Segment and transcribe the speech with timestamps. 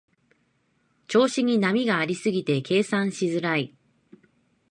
[1.07, 3.77] 調子に波がありすぎて計算しづらい